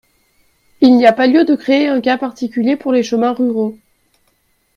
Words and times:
Il 0.81 0.97
n’y 0.97 1.05
a 1.05 1.13
pas 1.13 1.27
lieu 1.27 1.45
de 1.45 1.53
créer 1.53 1.87
un 1.87 2.01
cas 2.01 2.17
particulier 2.17 2.75
pour 2.75 2.91
les 2.91 3.03
chemins 3.03 3.33
ruraux. 3.33 3.77